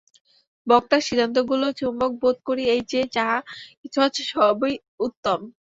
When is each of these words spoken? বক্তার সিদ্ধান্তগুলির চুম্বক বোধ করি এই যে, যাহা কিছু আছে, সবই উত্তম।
বক্তার 0.67 1.01
সিদ্ধান্তগুলির 1.01 1.77
চুম্বক 1.79 2.11
বোধ 2.21 2.37
করি 2.47 2.63
এই 2.73 2.81
যে, 2.91 3.01
যাহা 3.15 3.37
কিছু 3.81 3.97
আছে, 4.01 4.21
সবই 4.33 4.73
উত্তম। 4.99 5.39